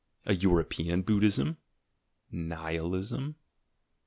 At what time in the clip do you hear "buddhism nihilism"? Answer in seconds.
1.03-3.35